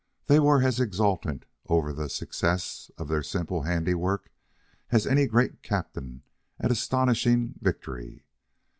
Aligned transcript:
They 0.25 0.39
were 0.39 0.63
as 0.63 0.79
exultant 0.79 1.45
over 1.67 1.93
the 1.93 2.09
success 2.09 2.89
of 2.97 3.07
their 3.07 3.21
simple 3.21 3.61
handiwork 3.61 4.31
as 4.89 5.05
any 5.05 5.27
great 5.27 5.61
captain 5.61 6.23
at 6.59 6.71
astonishing 6.71 7.53
victory. 7.61 8.25